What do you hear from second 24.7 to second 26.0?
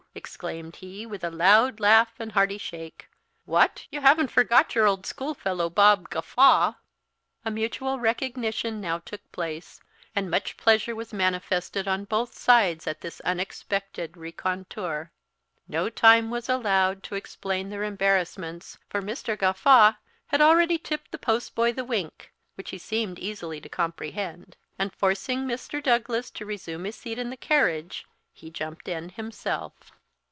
and forcing Mr.